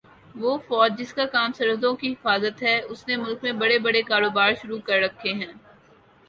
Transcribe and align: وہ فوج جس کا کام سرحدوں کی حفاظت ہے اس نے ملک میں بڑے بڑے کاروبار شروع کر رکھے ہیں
وہ 0.35 0.57
فوج 0.59 0.91
جس 0.97 1.13
کا 1.13 1.25
کام 1.27 1.51
سرحدوں 1.53 1.93
کی 1.95 2.11
حفاظت 2.11 2.63
ہے 2.63 2.75
اس 2.83 3.07
نے 3.07 3.15
ملک 3.17 3.43
میں 3.43 3.51
بڑے 3.61 3.77
بڑے 3.79 4.01
کاروبار 4.03 4.53
شروع 4.61 4.79
کر 4.85 4.99
رکھے 5.01 5.33
ہیں 5.35 5.51